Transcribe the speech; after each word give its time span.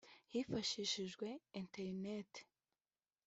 Hifashishijwe 0.33 1.27
internet 1.59 2.31